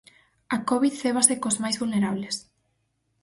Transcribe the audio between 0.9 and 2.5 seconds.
cébase cos máis vulnerables.